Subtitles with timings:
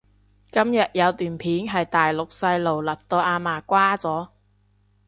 [0.51, 4.29] 今日有段片係大陸細路勒到阿嫲瓜咗？